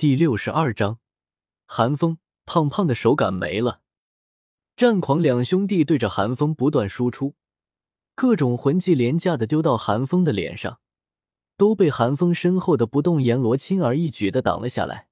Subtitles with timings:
[0.00, 0.98] 第六十二章，
[1.66, 2.16] 寒风
[2.46, 3.82] 胖胖的手感没了。
[4.74, 7.34] 战狂两兄弟对着寒风不断输出，
[8.14, 10.80] 各种魂技廉价的丢到寒风的脸上，
[11.58, 15.08] 都被寒风身后的不动阎罗轻而易举的挡了下来。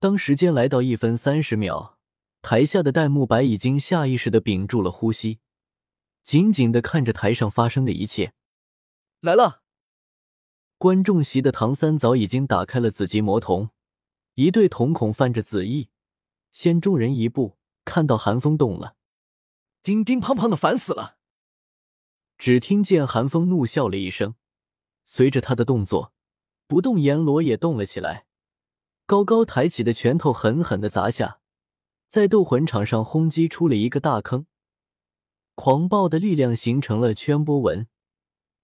[0.00, 1.96] 当时间来到一分三十秒，
[2.42, 5.38] 台下的戴沐白已经下意识的屏住了呼吸，
[6.24, 8.32] 紧紧的看着台上发生的一切。
[9.20, 9.62] 来了。
[10.76, 13.70] 观众席的唐三早已经打开了紫极魔瞳，
[14.38, 15.88] 一对瞳孔泛着紫意，
[16.52, 18.94] 先众人一步看到寒风动了，
[19.82, 21.16] 叮叮胖胖的烦死了。
[22.36, 24.36] 只听见寒风怒笑了一声，
[25.04, 26.12] 随着他的动作，
[26.68, 28.26] 不动阎罗也动了起来，
[29.06, 31.40] 高高抬起的拳头狠狠的砸下，
[32.06, 34.46] 在斗魂场上轰击出了一个大坑，
[35.56, 37.88] 狂暴的力量形成了圈波纹，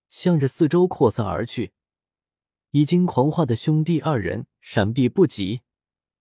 [0.09, 1.73] 向着四周扩散而去。
[2.70, 5.61] 已经狂化的兄弟二人闪避不及，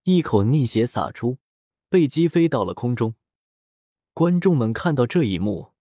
[0.04, 1.38] 一口逆血洒出，
[1.88, 3.16] 被击飞到了空中。
[4.14, 5.72] 观众们看到这一幕，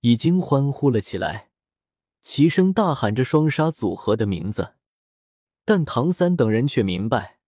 [0.00, 1.50] 已经欢呼了起来，
[2.22, 4.76] 齐声大喊着双杀组合的名字。
[5.66, 7.38] 但唐三等人却明白，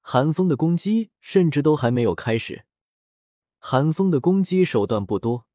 [0.00, 2.66] 寒风的攻击甚至都还没有开始。
[3.60, 5.46] 寒风的攻击手段不多，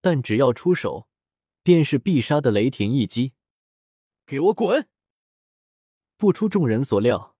[0.00, 1.06] 但只要出手，
[1.62, 3.34] 便是必杀的雷霆一击。
[4.24, 4.88] 给我滚！
[6.16, 7.36] 不出众人所料，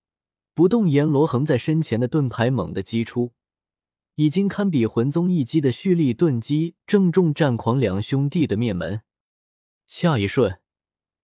[0.58, 3.32] 不动阎罗横在身前的盾牌猛地击出，
[4.16, 9.02] 已经堪比魂宗一击的蓄力盾击正中战狂两兄弟的面门。
[9.86, 10.58] 下一瞬，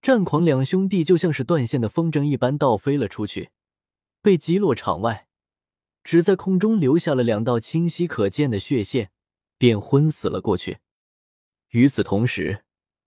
[0.01, 3.51] 战狂两兄弟就像是断线的风筝一般倒飞了出去，
[4.23, 5.27] 被击落场外，
[6.05, 9.11] 只在空中留下了两道清晰可见的血线，
[9.59, 10.79] 便昏死了过去。
[11.71, 12.63] 与此同时，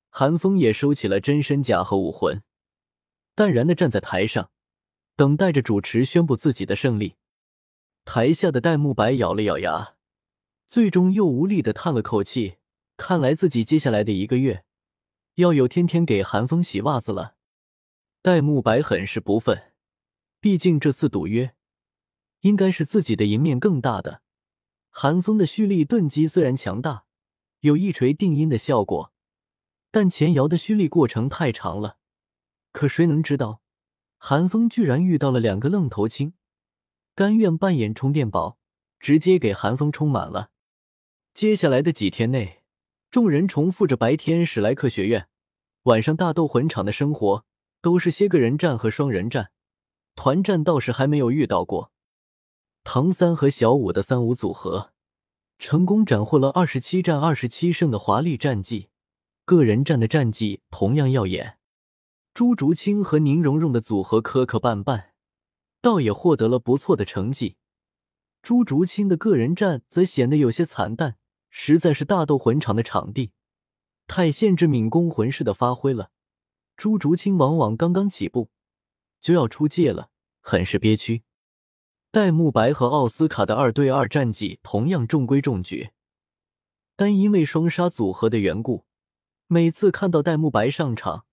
[0.09, 2.43] 寒风也收起了真身甲和武魂。
[3.33, 4.51] 淡然的站在台上，
[5.17, 7.15] 等待着主持宣布自己的胜利。
[8.05, 9.95] 台下的戴沐白咬了咬牙，
[10.67, 12.57] 最终又无力的叹了口气。
[12.95, 14.63] 看来自己接下来的一个月，
[15.35, 17.35] 要有天天给寒风洗袜子了。
[18.21, 19.71] 戴沐白很是不忿，
[20.39, 21.55] 毕竟这次赌约，
[22.41, 24.21] 应该是自己的赢面更大的。
[24.89, 27.05] 寒风的蓄力盾击虽然强大，
[27.61, 29.11] 有一锤定音的效果，
[29.91, 31.97] 但前摇的蓄力过程太长了。
[32.71, 33.61] 可谁能知道，
[34.17, 36.33] 韩风居然遇到了两个愣头青，
[37.15, 38.57] 甘愿扮演充电宝，
[38.99, 40.49] 直接给韩风充满了。
[41.33, 42.63] 接下来的几天内，
[43.09, 45.27] 众人重复着白天史莱克学院，
[45.83, 47.45] 晚上大斗魂场的生活，
[47.81, 49.51] 都是些个人战和双人战，
[50.15, 51.91] 团战倒是还没有遇到过。
[52.83, 54.93] 唐三和小五的三五组合，
[55.59, 58.89] 成功斩获了二十七战二十七胜的华丽战绩，
[59.45, 61.56] 个人战的战绩同样耀眼。
[62.37, 65.05] 朱竹清和宁荣荣的组合磕磕绊绊，
[65.81, 67.55] 倒也获得了不错的成绩。
[68.43, 71.17] 朱竹清的个人战则显得有些惨淡，
[71.49, 73.31] 实在是大斗魂场的场地
[74.05, 76.11] 太限制敏攻魂师的发挥了。
[76.75, 78.51] 朱竹清往往刚刚起步
[79.19, 81.23] 就要出界了，很是憋屈。
[82.11, 85.89] 戴沐白和奥斯卡的二对二战绩同样中规中矩，
[86.95, 88.85] 但因为双杀组合的缘故，
[89.47, 91.23] 每次看到戴沐白上场。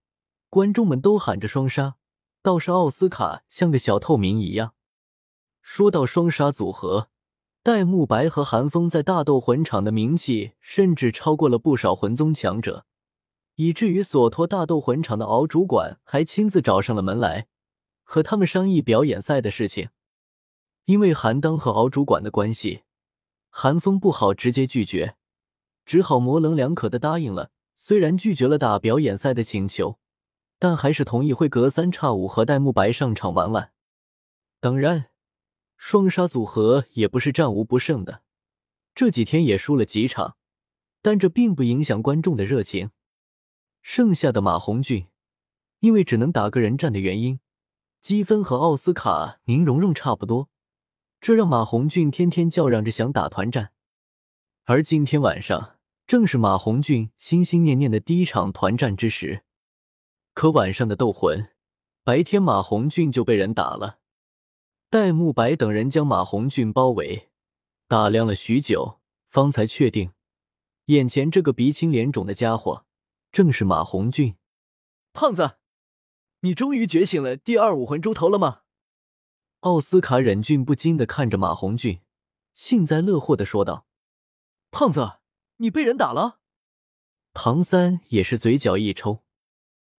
[0.54, 1.96] 观众们都喊着双杀，
[2.40, 4.72] 倒是奥斯卡像个小透明一样。
[5.60, 7.08] 说到双杀组合，
[7.64, 12.86] 戴沐白和韩风在大斗魂场的名气甚至超过了不少魂宗强者，
[13.56, 17.48] 以至于索托大斗魂场的敖主管还亲自找上了门来，
[18.04, 19.88] 和他们商议表演赛的事情。
[20.84, 22.84] 因为韩当和敖主管的关系，
[23.50, 25.16] 韩风不好直接拒绝，
[25.84, 27.50] 只好模棱两可的答应了。
[27.74, 29.98] 虽然拒绝了打表演赛的请求。
[30.58, 33.72] 但还是同意会隔三差五和戴沐白上场玩玩。
[34.60, 35.10] 当然，
[35.76, 38.22] 双杀组合也不是战无不胜的，
[38.94, 40.36] 这几天也输了几场，
[41.02, 42.90] 但这并不影响观众的热情。
[43.82, 45.08] 剩下的马红俊，
[45.80, 47.40] 因为只能打个人战的原因，
[48.00, 50.48] 积分和奥斯卡、宁荣荣差不多，
[51.20, 53.72] 这让马红俊天天叫嚷着想打团战。
[54.64, 55.76] 而今天晚上
[56.06, 59.42] 正是马红俊心心念念的第一场团战之时。
[60.34, 61.48] 可晚上的斗魂，
[62.02, 64.00] 白天马红俊就被人打了。
[64.90, 67.30] 戴沐白等人将马红俊包围，
[67.86, 70.12] 打量了许久，方才确定，
[70.86, 72.84] 眼前这个鼻青脸肿的家伙
[73.30, 74.34] 正是马红俊。
[75.12, 75.58] 胖子，
[76.40, 78.62] 你终于觉醒了第二武魂猪头了吗？
[79.60, 82.00] 奥斯卡忍俊不禁的看着马红俊，
[82.54, 83.86] 幸灾乐祸的说道
[84.72, 85.20] ：“胖子，
[85.58, 86.40] 你被人打了？”
[87.32, 89.23] 唐三也是嘴角一抽。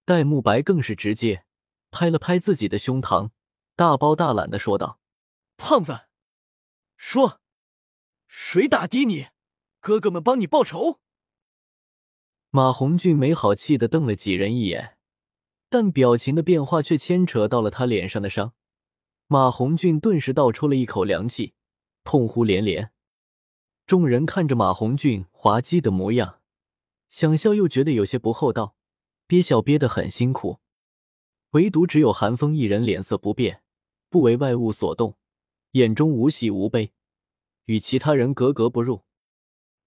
[0.05, 1.45] 戴沐白更是直接
[1.89, 3.31] 拍了拍自己的胸膛，
[3.75, 4.99] 大包大揽的说道
[5.57, 6.01] ：“胖子，
[6.95, 7.41] 说，
[8.27, 9.29] 谁打的你？
[9.79, 10.99] 哥哥们帮你报仇。
[12.51, 14.97] 马红俊没好气的瞪了几人一眼，
[15.69, 18.53] 但表情的变化却牵扯到了他脸上的伤。
[19.25, 21.55] 马红俊顿时倒抽了一口凉气，
[22.03, 22.91] 痛呼连连。
[23.87, 26.41] 众人看着马红俊滑稽的模样，
[27.09, 28.75] 想笑又觉得有些不厚道，
[29.27, 30.59] 憋笑憋得很辛苦。
[31.51, 33.63] 唯独只有韩风一人脸色不变，
[34.09, 35.17] 不为外物所动，
[35.71, 36.93] 眼中无喜无悲，
[37.65, 39.03] 与其他人格格不入。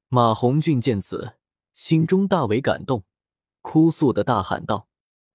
[0.09, 1.37] 马红俊见此，
[1.75, 3.05] 心中大为感动，
[3.61, 4.89] 哭诉的大喊道：“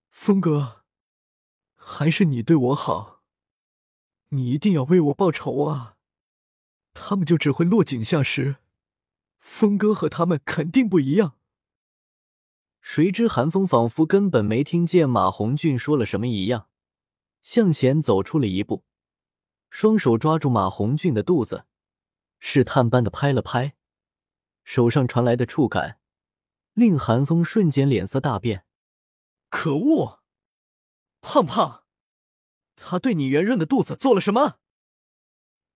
[0.10, 0.84] 峰哥，
[1.76, 3.22] 还是你对我好，
[4.30, 5.98] 你一定要为我报仇啊！”
[6.96, 8.58] 他们就只会落井下石，
[9.38, 11.38] 峰哥和他们肯定不一样。
[12.86, 16.68] 谁知韩风仿佛根本没听见马红俊说了什么一样，
[17.42, 18.84] 向前走出了一步，
[19.70, 21.66] 双手抓住马红俊的肚子，
[22.42, 23.76] 试探般的拍了拍，
[24.66, 25.98] 手上传来的触感
[26.74, 28.66] 令韩风瞬间脸色大变。
[29.50, 30.20] 可恶，
[31.22, 31.86] 胖胖，
[32.76, 34.58] 他对你圆润的肚子做了什么？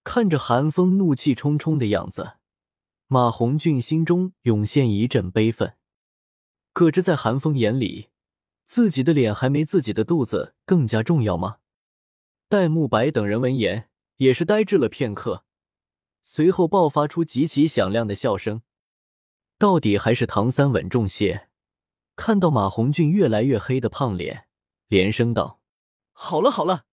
[0.04, 2.34] 看着韩风怒气冲冲的样子，
[3.08, 5.77] 马红俊心中涌现一阵悲愤。
[6.78, 8.10] 可这在韩风眼里，
[8.66, 11.58] 自己的脸还没自己的肚子更加重要吗？
[12.48, 15.44] 戴沐白等人闻言也是呆滞了片刻，
[16.22, 18.62] 随后爆发出极其响亮的笑声。
[19.58, 21.50] 到底还是唐三稳重些，
[22.16, 24.48] 看到马红俊越来越黑的胖脸，
[24.88, 25.60] 连声道
[26.14, 26.86] ：“好了好了，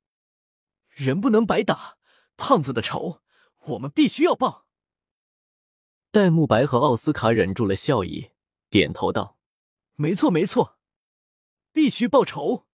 [0.89, 1.99] 人不能白打。”
[2.39, 3.21] 胖子的仇，
[3.67, 4.65] 我们必须要报。
[6.11, 8.31] 戴沐白和奥斯卡忍住了笑意，
[8.71, 9.34] 点头道
[9.96, 10.79] ：“没错，没错，
[11.73, 12.67] 必须报仇。”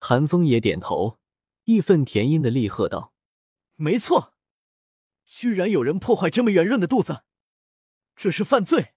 [0.00, 1.18] 韩风也点头，
[1.64, 3.12] 义愤填膺的厉喝道
[3.74, 4.34] ：“没错，
[5.24, 7.24] 居然有人破坏这么圆润的肚子，
[8.14, 8.94] 这是犯罪，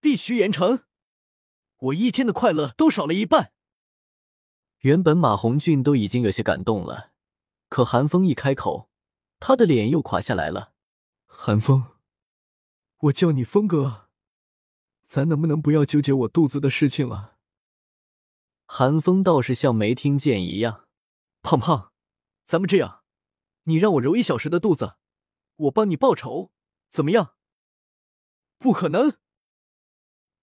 [0.00, 0.84] 必须严惩！
[1.78, 3.52] 我一天的快乐都少了一半。”
[4.80, 7.12] 原本马红俊都已经有些感动了。
[7.68, 8.90] 可韩风一开口，
[9.38, 10.72] 他的脸又垮下来了。
[11.26, 11.98] 韩风，
[12.98, 14.09] 我叫你风哥，
[15.10, 17.36] 咱能不能不要纠结我肚子的事情了？
[18.64, 20.86] 韩风倒是像没听见一样。
[21.42, 21.90] 胖胖，
[22.46, 23.02] 咱们这样，
[23.64, 24.94] 你让我揉一小时的肚子，
[25.56, 26.52] 我帮你报仇，
[26.90, 27.34] 怎么样？
[28.60, 29.16] 不可能！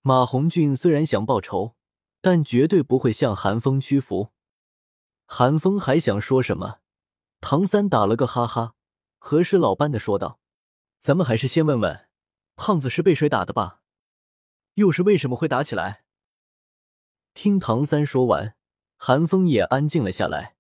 [0.01, 1.77] 马红俊虽然想报仇，
[2.19, 4.33] 但绝对不会向韩风屈服。
[5.25, 6.81] 韩风还想说什么？
[7.39, 8.75] 唐三打了个哈哈，
[9.17, 10.41] 和事佬般的说道
[10.99, 12.09] ：“咱们还是先问问，
[12.57, 13.81] 胖子是被谁打的吧？
[14.77, 16.03] 又是为什么会打起来？”
[17.33, 18.55] 听唐三说完，
[18.95, 20.55] 韩风也安静了下来。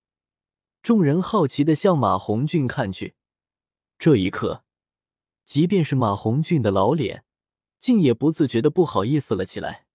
[0.83, 3.15] 众人好奇的向马红俊看去，
[3.97, 4.63] 这一刻，
[5.43, 7.25] 即便是马红俊的老脸，
[7.79, 9.87] 竟也不自觉的不好意思了起来。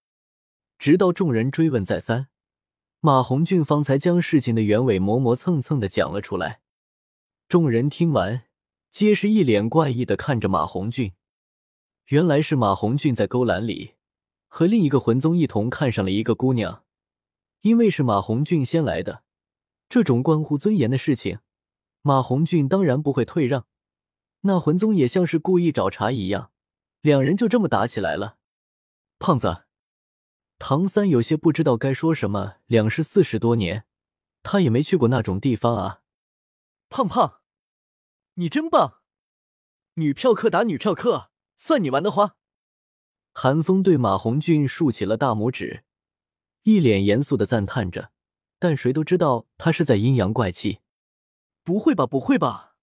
[0.79, 2.29] 直到众人追问再三，
[3.01, 6.61] 马红俊方才将事情的原委磨磨蹭蹭的讲了出来。
[7.49, 8.45] 众人听完，
[8.91, 11.13] 皆是一脸怪异的看着马红俊。
[12.07, 13.95] 原来是马红俊在勾栏里
[14.55, 16.85] 和另一个魂宗一同看上了一个姑娘，
[17.63, 19.25] 因为是马红俊先来的，
[19.89, 21.39] 这种关乎尊严的事情，
[22.03, 23.67] 马红俊当然不会退让。
[24.43, 26.51] 那魂宗也像是故意找茬一样，
[27.01, 28.37] 两人就这么打起来了。
[29.19, 29.65] 胖子，
[30.59, 32.57] 唐三有些不知道该说什么。
[32.67, 33.87] 两世四十多年，
[34.43, 36.03] 他也没去过那种地方啊。
[36.91, 37.41] 胖胖。
[38.35, 38.99] 你真棒，
[39.95, 42.37] 女票客打女票客，算你玩的花。
[43.33, 45.85] 韩风对马红俊竖起了大拇指，
[46.63, 48.13] 一脸严肃的赞叹着，
[48.59, 50.81] 但谁都知道他是在阴阳怪气。
[51.65, 52.77] 不会吧，不会吧，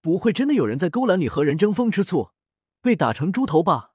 [0.00, 2.30] 不会真的有人在勾栏里和人争风吃醋，
[2.80, 3.94] 被打成猪头吧？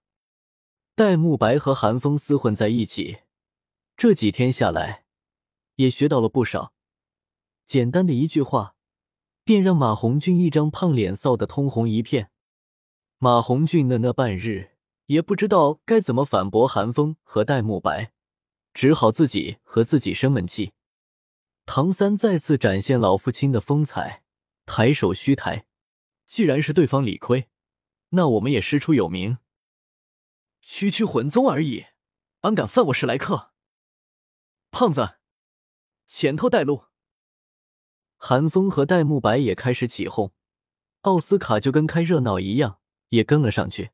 [0.96, 3.20] 戴沐白和韩风厮混在一起，
[3.96, 5.06] 这几天下来，
[5.76, 6.74] 也学到了不少。
[7.66, 8.76] 简单的一句话。
[9.46, 12.30] 便让马红俊一张胖脸臊得通红一片。
[13.18, 14.74] 马红俊愣了半日，
[15.10, 18.14] 也不知道该怎么反驳韩风和戴沐白，
[18.76, 20.74] 只好自己和自己生闷气。
[21.66, 24.24] 唐三再次展现老父亲的风采，
[24.68, 25.66] 抬手虚抬
[26.28, 27.50] ：“既然是对方理亏，
[28.10, 29.40] 那我们也师出有名。
[30.62, 31.88] 区区魂宗而已，
[32.42, 33.52] 安敢犯我史莱克？
[34.70, 35.16] 胖子，
[36.06, 36.84] 前头带路。”
[38.18, 40.32] 韩风和戴沐白也开始起哄，
[41.02, 43.90] 奥斯卡就跟开热闹一样，也跟了上去。